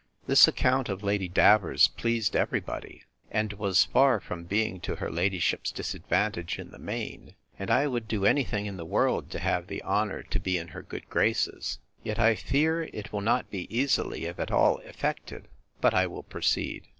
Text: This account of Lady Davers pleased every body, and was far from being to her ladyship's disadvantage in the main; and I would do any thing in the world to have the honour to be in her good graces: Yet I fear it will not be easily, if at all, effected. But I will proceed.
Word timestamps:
This 0.25 0.47
account 0.47 0.89
of 0.89 1.03
Lady 1.03 1.27
Davers 1.29 1.89
pleased 1.89 2.35
every 2.35 2.59
body, 2.59 3.03
and 3.29 3.53
was 3.53 3.83
far 3.85 4.19
from 4.19 4.45
being 4.45 4.79
to 4.79 4.95
her 4.95 5.11
ladyship's 5.11 5.71
disadvantage 5.71 6.57
in 6.57 6.71
the 6.71 6.79
main; 6.79 7.35
and 7.59 7.69
I 7.69 7.85
would 7.85 8.07
do 8.07 8.25
any 8.25 8.43
thing 8.43 8.65
in 8.65 8.77
the 8.77 8.83
world 8.83 9.29
to 9.29 9.37
have 9.37 9.67
the 9.67 9.83
honour 9.83 10.23
to 10.23 10.39
be 10.39 10.57
in 10.57 10.69
her 10.69 10.81
good 10.81 11.07
graces: 11.07 11.77
Yet 12.01 12.17
I 12.17 12.33
fear 12.33 12.85
it 12.91 13.13
will 13.13 13.21
not 13.21 13.51
be 13.51 13.67
easily, 13.69 14.25
if 14.25 14.39
at 14.39 14.49
all, 14.49 14.79
effected. 14.79 15.47
But 15.81 15.93
I 15.93 16.07
will 16.07 16.23
proceed. 16.23 16.87